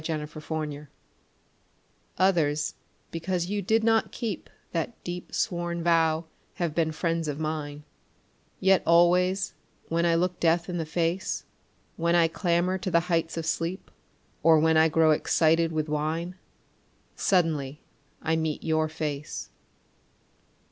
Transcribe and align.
A 0.01 0.03
DEEP 0.03 0.27
SWORN 0.33 0.71
VOW 0.71 0.87
Others 2.17 2.73
because 3.11 3.45
you 3.51 3.61
did 3.61 3.83
not 3.83 4.11
keep 4.11 4.49
That 4.71 4.95
deep 5.03 5.31
sworn 5.31 5.83
vow 5.83 6.25
have 6.55 6.73
been 6.73 6.91
friends 6.91 7.27
of 7.27 7.39
mine; 7.39 7.83
Yet 8.59 8.81
always 8.83 9.53
when 9.89 10.07
I 10.07 10.15
look 10.15 10.39
death 10.39 10.67
in 10.69 10.79
the 10.79 10.87
face, 10.87 11.45
When 11.97 12.15
I 12.15 12.27
clamber 12.27 12.79
to 12.79 12.89
the 12.89 13.01
heights 13.11 13.37
of 13.37 13.45
sleep, 13.45 13.91
Or 14.41 14.57
when 14.57 14.75
I 14.75 14.89
grow 14.89 15.11
excited 15.11 15.71
with 15.71 15.87
wine, 15.87 16.35
Suddenly 17.15 17.83
I 18.23 18.35
meet 18.35 18.63
your 18.63 18.89
face. 18.89 19.51